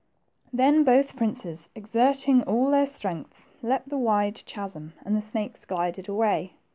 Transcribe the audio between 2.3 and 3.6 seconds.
all their strength,